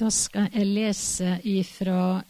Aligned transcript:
Da 0.00 0.08
skal 0.08 0.46
jeg 0.54 0.64
lese 0.64 1.34
fra 1.68 2.22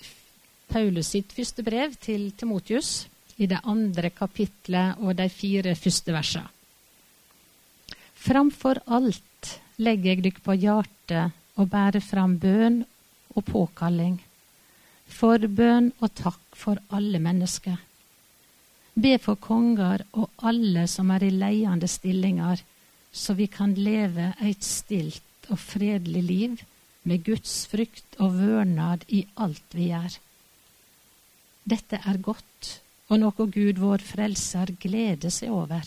Paulus 0.73 1.13
sitt 1.13 1.31
første 1.31 1.63
brev 1.63 1.93
til 2.03 2.33
Timotius, 2.35 3.07
i 3.39 3.47
det 3.47 3.61
andre 3.63 4.11
kapitlet 4.11 4.99
og 4.99 5.15
de 5.17 5.29
fire 5.31 5.77
første 5.79 6.11
versene. 6.13 6.51
Framfor 8.21 8.81
alt 8.91 9.53
legger 9.79 10.11
jeg 10.11 10.25
dykk 10.25 10.41
på 10.45 10.57
hjertet 10.65 11.61
å 11.63 11.69
bære 11.71 12.03
fram 12.03 12.35
bønn 12.43 12.81
og 13.37 13.47
påkalling, 13.47 14.19
forbønn 15.07 15.93
og 16.03 16.11
takk 16.19 16.59
for 16.59 16.83
alle 16.91 17.23
mennesker. 17.23 17.79
Be 18.99 19.15
for 19.23 19.39
konger 19.39 20.03
og 20.19 20.43
alle 20.43 20.89
som 20.91 21.15
er 21.15 21.23
i 21.25 21.31
leiende 21.31 21.89
stillinger, 21.89 22.67
så 23.15 23.39
vi 23.39 23.47
kan 23.47 23.79
leve 23.79 24.33
et 24.43 24.67
stilt 24.67 25.49
og 25.49 25.63
fredelig 25.63 26.27
liv 26.27 26.67
med 27.09 27.25
Guds 27.25 27.65
frykt 27.71 28.19
og 28.21 28.37
vørnad 28.37 29.07
i 29.09 29.25
alt 29.41 29.77
vi 29.77 29.89
gjør. 29.91 30.19
Dette 31.71 32.01
er 32.05 32.21
godt 32.25 32.81
og 33.11 33.19
noe 33.19 33.47
Gud 33.51 33.81
vår 33.83 34.03
Frelser 34.07 34.71
gleder 34.81 35.33
seg 35.35 35.51
over. 35.55 35.83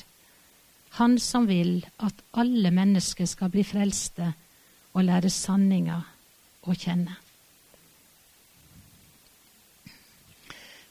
Han 1.00 1.18
som 1.22 1.48
vil 1.50 1.80
at 2.04 2.20
alle 2.38 2.70
mennesker 2.74 3.26
skal 3.30 3.52
bli 3.54 3.64
frelste 3.66 4.34
og 4.94 5.06
lære 5.08 5.32
sanninga 5.34 6.02
å 6.68 6.76
kjenne. 6.78 7.16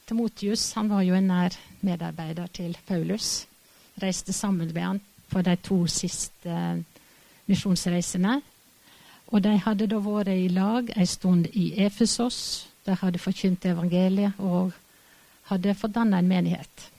Timotius 0.03 0.65
han 0.75 0.89
var 0.91 1.05
jo 1.07 1.15
en 1.15 1.29
nær 1.31 1.55
medarbeider 1.85 2.49
til 2.51 2.75
Paulus. 2.87 3.45
Reiste 4.01 4.33
sammen 4.35 4.73
med 4.73 4.83
han 4.83 4.99
på 5.31 5.41
de 5.45 5.55
to 5.63 5.79
siste 5.87 6.57
misjonsreisene. 7.47 8.41
Og 9.31 9.41
de 9.41 9.53
hadde 9.65 9.87
da 9.89 9.99
vært 10.03 10.33
i 10.33 10.49
lag 10.51 10.89
en 10.95 11.09
stund 11.09 11.47
i 11.53 11.71
Efesos. 11.85 12.67
De 12.85 12.95
hadde 12.99 13.21
forkynt 13.21 13.65
evangeliet 13.65 14.39
og 14.39 14.73
hadde 15.49 15.75
fordanna 15.77 16.19
en 16.19 16.29
menighet. 16.29 16.89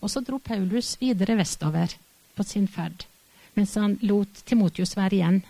Og 0.00 0.10
så 0.12 0.20
dro 0.20 0.38
Paulus 0.38 0.94
videre 1.00 1.36
vestover 1.38 1.94
på 2.36 2.44
sin 2.44 2.66
ferd, 2.68 3.06
mens 3.54 3.74
han 3.80 3.96
lot 4.02 4.42
Timotius 4.44 4.96
være 4.98 5.16
igjen 5.16 5.40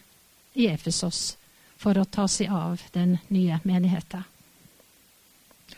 i 0.55 0.69
Efesos 0.71 1.35
for 1.81 1.99
å 1.99 2.07
ta 2.07 2.29
seg 2.31 2.53
av 2.55 2.83
den 2.95 3.17
nye 3.35 3.59
menigheten. 3.65 4.23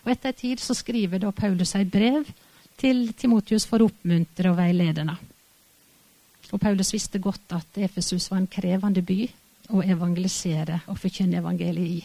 Og 0.04 0.12
Etter 0.12 0.30
en 0.30 0.38
tid 0.38 0.60
så 0.62 0.74
skriver 0.76 1.22
da 1.22 1.32
Paulus 1.34 1.72
et 1.74 1.90
brev 1.90 2.28
til 2.78 3.08
Timotius 3.16 3.64
for 3.66 3.80
å 3.80 3.88
oppmuntre 3.88 4.52
og 4.52 4.58
veilede. 4.60 5.06
Og 6.52 6.60
Paulus 6.62 6.92
visste 6.94 7.18
godt 7.22 7.56
at 7.56 7.80
Efesus 7.82 8.28
var 8.30 8.42
en 8.42 8.50
krevende 8.50 9.02
by 9.02 9.24
å 9.70 9.82
evangelisere 9.82 10.80
og 10.86 10.98
forkynne 11.00 11.40
evangeliet 11.40 11.96
i. 11.96 12.02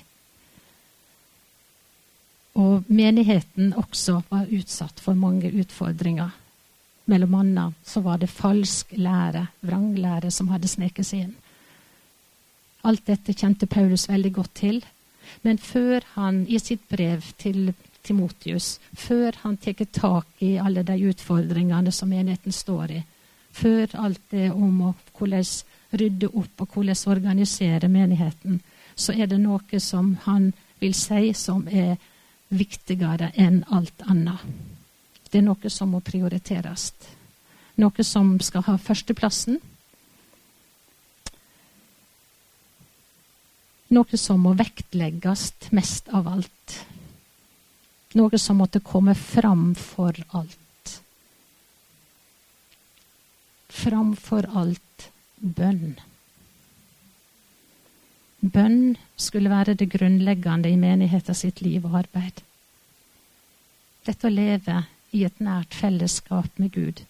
Og 2.62 2.88
menigheten 2.92 3.73
også 3.80 4.22
var 4.30 4.50
utsatt 4.52 5.00
for 5.00 5.16
mange 5.16 5.52
utfordringer. 5.52 6.34
Mellom 7.12 7.36
annet 7.36 7.88
så 7.88 8.03
var 8.03 8.20
det 8.20 8.30
falsk 8.31 8.92
lære, 8.98 9.48
vranglære, 9.62 10.31
som 10.31 10.52
hadde 10.52 10.68
sneket 10.68 11.08
seg 11.08 11.28
inn. 11.28 11.38
Alt 12.88 13.06
dette 13.08 13.34
kjente 13.38 13.70
Paulus 13.70 14.08
veldig 14.09 14.34
godt 14.34 14.53
til. 14.58 14.81
Men 15.42 15.58
før 15.58 16.03
han 16.16 16.44
i 16.50 16.59
sitt 16.59 16.84
brev 16.90 17.23
til 17.40 17.73
Timotius, 18.03 18.80
før 18.94 19.38
han 19.44 19.58
tar 19.62 19.86
tak 19.94 20.42
i 20.42 20.58
alle 20.58 20.84
de 20.84 20.98
utfordringene 21.12 21.92
som 21.94 22.09
menigheten 22.09 22.52
står 22.52 22.92
i, 22.98 23.02
før 23.52 23.94
alt 24.06 24.22
det 24.31 24.50
om 24.52 24.94
hvordan 25.18 25.46
rydde 25.92 26.28
opp 26.28 26.64
og 26.64 26.75
hvordan 26.75 27.08
organisere 27.11 27.88
menigheten, 27.92 28.61
så 28.95 29.14
er 29.14 29.28
det 29.28 29.39
noe 29.42 29.80
som 29.80 30.16
han 30.25 30.52
vil 30.80 30.94
si 30.97 31.34
som 31.38 31.67
er 31.67 31.97
viktigere 32.52 33.31
enn 33.39 33.64
alt 33.72 34.03
annet. 34.09 34.44
Det 35.31 35.40
er 35.40 35.47
noe 35.47 35.72
som 35.72 35.94
må 35.94 36.01
prioriteres. 36.03 36.91
Noe 37.80 38.03
som 38.03 38.34
skal 38.44 38.66
ha 38.68 38.75
førsteplassen. 38.78 39.62
Noe 43.91 44.19
som 44.19 44.44
må 44.44 44.53
vektlegges 44.59 45.51
mest 45.75 46.12
av 46.12 46.28
alt. 46.28 46.75
Noe 48.19 48.40
som 48.40 48.59
måtte 48.59 48.84
komme 48.84 49.16
fram 49.16 49.72
for 49.80 50.16
alt. 50.35 50.97
Framfor 53.72 54.50
alt 54.51 55.07
bønn. 55.41 55.97
Bønn 58.41 58.96
skulle 59.18 59.52
være 59.52 59.75
det 59.78 59.90
grunnleggende 59.94 60.69
i 60.72 60.79
menigheten 60.79 61.38
sitt 61.38 61.62
liv 61.62 61.85
og 61.85 62.00
arbeid. 62.00 62.41
Dette 64.06 64.30
å 64.30 64.34
leve 64.34 64.80
i 65.13 65.25
et 65.28 65.41
nært 65.44 65.75
fellesskap 65.78 66.57
med 66.57 66.74
Gud, 66.74 67.03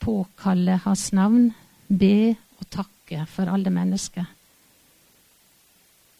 påkalle 0.00 0.78
Hans 0.84 1.10
navn, 1.12 1.50
be 1.88 2.36
og 2.60 2.68
takke 2.72 3.26
for 3.28 3.50
alle 3.52 3.72
mennesker. 3.74 4.28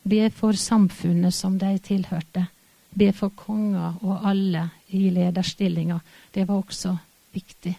Be 0.05 0.27
for 0.33 0.57
samfunnet 0.57 1.35
som 1.37 1.59
de 1.61 1.77
tilhørte. 1.85 2.47
Be 2.91 3.13
for 3.15 3.33
konger 3.37 4.01
og 4.03 4.27
alle 4.27 4.67
i 4.97 5.09
lederstillinger. 5.15 6.01
Det 6.35 6.49
var 6.49 6.61
også 6.61 6.97
viktig. 7.33 7.77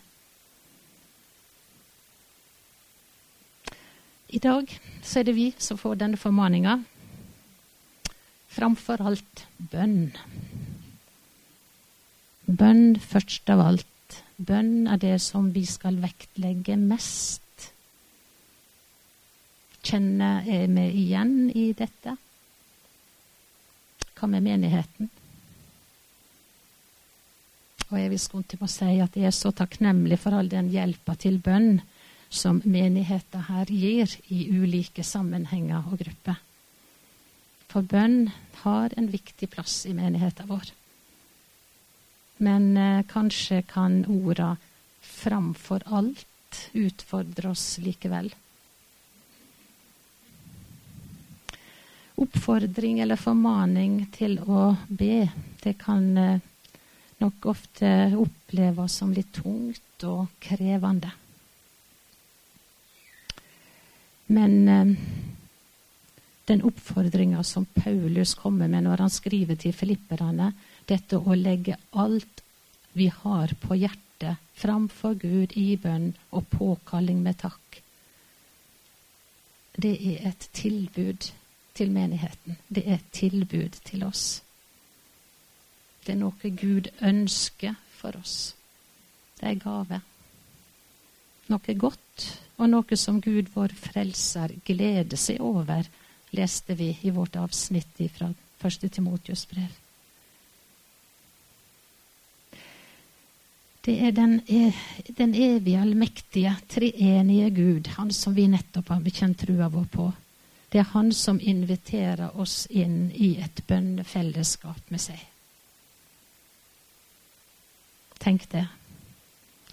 I 4.41 4.47
dag 4.47 4.71
så 5.05 5.19
er 5.19 5.25
det 5.27 5.35
vi 5.37 5.51
som 5.61 5.77
får 5.77 5.99
denne 6.01 6.17
formaninga. 6.17 6.79
Framfor 8.49 9.03
alt 9.05 9.43
bønn. 9.69 10.15
Bønn 12.49 12.97
først 12.97 13.51
av 13.53 13.61
alt. 13.61 14.17
Bønn 14.41 14.89
er 14.89 14.97
det 14.97 15.19
som 15.21 15.51
vi 15.53 15.61
skal 15.69 15.99
vektlegge 16.01 16.73
mest. 16.73 17.67
Kjenner 19.85 20.41
meg 20.73 20.97
igjen 20.97 21.53
i 21.53 21.67
dette? 21.77 22.17
Hva 24.17 24.33
med 24.33 24.49
menigheten? 24.49 25.13
Og 27.91 27.95
jeg 28.01 28.09
vil 28.09 28.25
skunde 28.25 28.49
til 28.55 28.65
å 28.65 28.73
si 28.73 28.97
at 29.05 29.21
jeg 29.21 29.29
er 29.29 29.37
så 29.37 29.53
takknemlig 29.53 30.17
for 30.25 30.33
all 30.33 30.49
den 30.49 30.73
hjelpa 30.73 31.13
til 31.21 31.37
bønn 31.37 31.75
som 32.31 32.61
menigheten 32.63 33.43
her 33.49 33.67
gir 33.67 34.15
i 34.31 34.45
ulike 34.55 35.03
sammenhenger 35.03 35.83
og 35.91 35.99
grupper. 35.99 36.39
For 37.71 37.83
bønn 37.83 38.31
har 38.63 38.95
en 38.97 39.09
viktig 39.11 39.49
plass 39.51 39.83
i 39.87 39.93
menigheten 39.95 40.47
vår. 40.47 40.71
Men 42.41 42.77
eh, 42.77 43.03
kanskje 43.07 43.61
kan 43.67 44.03
orda 44.07 44.55
'framfor 45.01 45.83
alt' 45.85 46.25
utfordre 46.73 47.49
oss 47.49 47.77
likevel. 47.77 48.31
Oppfordring 52.15 52.99
eller 52.99 53.15
formaning 53.15 54.05
til 54.13 54.39
å 54.39 54.75
be, 54.87 55.29
det 55.63 55.77
kan 55.79 56.17
eh, 56.17 56.41
nok 57.21 57.45
ofte 57.53 58.11
oppleves 58.17 58.99
som 58.99 59.13
litt 59.13 59.31
tungt 59.33 60.05
og 60.07 60.27
krevende. 60.39 61.11
Men 64.31 64.55
eh, 64.67 64.93
den 66.47 66.63
oppfordringa 66.67 67.43
som 67.43 67.65
Paulus 67.65 68.33
kommer 68.39 68.67
med 68.67 68.85
når 68.87 69.03
han 69.05 69.13
skriver 69.13 69.59
til 69.59 69.75
filipperne, 69.75 70.53
dette 70.87 71.19
å 71.19 71.35
legge 71.35 71.77
alt 71.91 72.43
vi 72.93 73.07
har 73.11 73.53
på 73.59 73.77
hjertet 73.79 74.39
framfor 74.59 75.15
Gud 75.19 75.55
i 75.57 75.75
bønn 75.79 76.11
og 76.31 76.47
påkalling 76.53 77.21
med 77.23 77.39
takk, 77.41 77.81
det 79.81 79.93
er 79.95 80.27
et 80.31 80.49
tilbud 80.53 81.31
til 81.73 81.91
menigheten. 81.91 82.57
Det 82.67 82.83
er 82.85 82.99
et 82.99 83.11
tilbud 83.15 83.79
til 83.87 84.03
oss. 84.03 84.41
Det 86.05 86.15
er 86.15 86.19
noe 86.19 86.51
Gud 86.59 86.91
ønsker 87.01 87.77
for 87.95 88.19
oss. 88.19 88.53
Det 89.39 89.47
er 89.49 89.61
gave. 89.63 90.01
Noe 91.51 91.75
godt 91.75 92.27
og 92.61 92.69
noe 92.69 92.97
som 92.99 93.19
Gud 93.21 93.49
vår 93.53 93.73
frelser 93.75 94.53
gleder 94.65 95.19
seg 95.19 95.41
over, 95.43 95.87
leste 96.31 96.77
vi 96.79 96.93
i 97.03 97.11
vårt 97.11 97.35
avsnitt 97.35 97.99
fra 98.15 98.29
1. 98.61 98.91
Timotius 98.93 99.47
brev. 99.49 99.71
Det 103.81 103.95
er 104.05 104.11
den, 104.13 104.37
den 105.17 105.33
evige, 105.33 105.81
allmektige, 105.81 106.53
treenige 106.69 107.49
Gud, 107.49 107.87
Han 107.97 108.11
som 108.13 108.35
vi 108.35 108.45
nettopp 108.47 108.93
har 108.93 109.01
bekjent 109.01 109.39
trua 109.41 109.71
vår 109.73 109.87
på. 109.91 110.11
Det 110.71 110.79
er 110.79 110.91
Han 110.93 111.11
som 111.11 111.39
inviterer 111.41 112.37
oss 112.37 112.67
inn 112.69 113.09
i 113.11 113.33
et 113.41 113.63
bønnefellesskap 113.67 114.93
med 114.93 115.01
seg. 115.01 115.25
Tenk 118.21 118.45
det. 118.51 118.67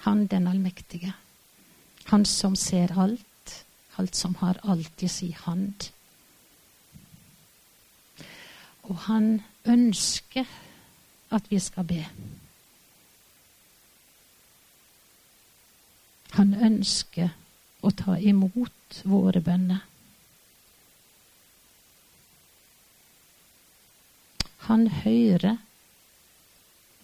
Han 0.09 0.27
den 0.27 0.49
allmektige. 0.49 1.13
Han 2.09 2.25
som 2.25 2.57
ser 2.57 2.99
alt, 2.99 3.65
alt 3.97 4.15
som 4.15 4.35
har 4.35 4.61
alt 4.63 5.03
i 5.03 5.09
si 5.09 5.29
hand. 5.33 5.91
Og 8.89 8.97
han 8.97 9.43
ønsker 9.69 10.49
at 11.29 11.51
vi 11.53 11.61
skal 11.61 11.85
be. 11.85 12.01
Han 16.39 16.57
ønsker 16.57 17.29
å 17.85 17.93
ta 17.93 18.17
imot 18.17 19.03
våre 19.05 19.45
bønner. 19.45 19.85
Han 24.73 24.89
hører 25.05 25.61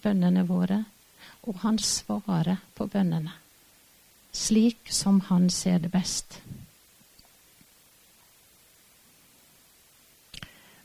bønnene 0.01 0.49
våre, 0.49 0.83
og 1.45 1.61
han 1.61 1.77
svarer 1.77 2.57
på 2.73 2.89
bønnene 2.89 3.44
slik 4.35 4.91
som 4.91 5.21
han 5.29 5.49
ser 5.49 5.79
det 5.79 5.91
best. 5.91 6.41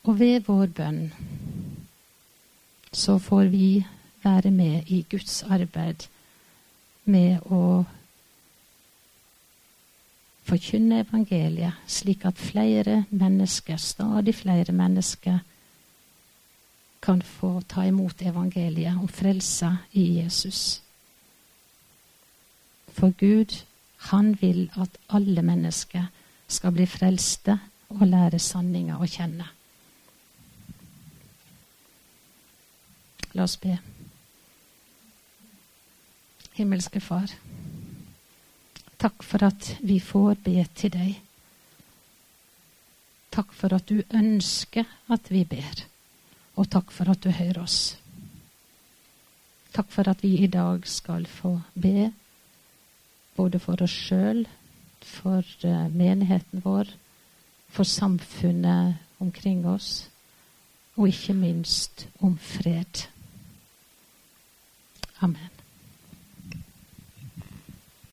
Og 0.06 0.19
ved 0.19 0.47
vår 0.47 0.70
bønn 0.76 1.00
så 2.93 3.19
får 3.19 3.50
vi 3.52 3.85
være 4.23 4.50
med 4.50 4.88
i 4.88 5.05
Guds 5.11 5.43
arbeid 5.43 6.06
med 7.05 7.44
å 7.52 7.85
forkynne 10.50 11.05
evangeliet, 11.05 11.79
slik 11.87 12.25
at 12.26 12.38
flere 12.38 13.05
mennesker, 13.11 13.76
stadig 13.76 14.35
flere 14.35 14.73
mennesker, 14.73 15.38
kan 17.00 17.23
få 17.23 17.61
ta 17.69 17.87
imot 17.88 18.23
evangeliet 18.23 18.99
om 18.99 19.08
frelsa 19.08 19.76
i 19.93 20.20
Jesus. 20.20 20.82
For 23.00 23.14
Gud, 23.17 23.64
han 23.97 24.35
vil 24.43 24.67
at 24.76 24.99
alle 25.08 25.43
mennesker 25.43 26.11
skal 26.49 26.75
bli 26.76 26.85
frelste 26.85 27.55
og 27.94 28.02
lære 28.05 28.38
sanninga 28.38 28.99
å 29.00 29.08
kjenne. 29.08 29.47
La 33.32 33.47
oss 33.47 33.56
be. 33.62 33.79
Himmelske 36.58 37.00
Far, 37.00 37.32
takk 39.00 39.25
for 39.25 39.49
at 39.49 39.73
vi 39.81 39.96
får 40.05 40.37
be 40.44 40.61
til 40.76 40.93
deg. 40.93 41.17
Takk 43.32 43.56
for 43.56 43.81
at 43.81 43.88
du 43.88 44.03
ønsker 44.12 44.85
at 45.08 45.32
vi 45.32 45.46
ber. 45.49 45.87
Og 46.61 46.69
takk 46.69 46.93
for 46.93 47.08
at 47.08 47.25
du 47.25 47.32
hører 47.32 47.64
oss. 47.64 47.94
Takk 49.73 49.88
for 49.88 50.11
at 50.12 50.20
vi 50.20 50.37
i 50.44 50.53
dag 50.53 50.85
skal 50.85 51.25
få 51.31 51.61
be, 51.73 52.11
både 53.40 53.60
for 53.62 53.81
oss 53.84 53.94
sjøl, 54.08 54.44
for 55.00 55.44
eh, 55.64 55.87
menigheten 55.96 56.60
vår, 56.64 56.90
for 57.72 57.88
samfunnet 57.88 58.98
omkring 59.20 59.64
oss, 59.69 60.10
og 60.96 61.08
ikke 61.08 61.37
minst 61.38 62.08
om 62.20 62.37
fred. 62.38 63.06
Amen. 65.25 65.59